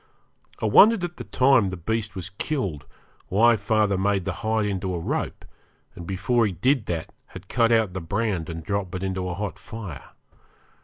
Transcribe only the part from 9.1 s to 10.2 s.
a hot fire.